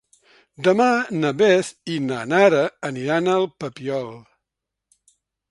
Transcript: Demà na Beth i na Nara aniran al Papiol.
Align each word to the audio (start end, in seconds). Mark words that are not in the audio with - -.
Demà 0.67 0.87
na 1.17 1.29
Beth 1.41 1.69
i 1.97 1.97
na 2.07 2.23
Nara 2.31 2.63
aniran 2.91 3.31
al 3.35 3.47
Papiol. 3.61 4.11